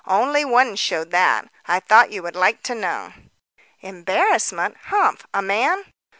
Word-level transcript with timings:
only 0.07 0.43
one 0.43 0.75
showed 0.75 1.11
that. 1.11 1.47
I 1.67 1.79
thought 1.79 2.09
you 2.11 2.23
would 2.23 2.35
like 2.35 2.63
to 2.63 2.73
know." 2.73 3.13
"Embarrassment? 3.81 4.75
Humph! 4.85 5.27
a 5.31 5.43
man?" 5.43 5.85